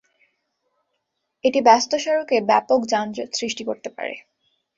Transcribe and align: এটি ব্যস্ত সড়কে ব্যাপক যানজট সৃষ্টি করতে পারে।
এটি 1.45 1.59
ব্যস্ত 1.61 1.91
সড়কে 1.97 2.37
ব্যাপক 2.49 2.79
যানজট 2.85 3.29
সৃষ্টি 3.33 3.63
করতে 3.63 3.89
পারে। 3.89 4.15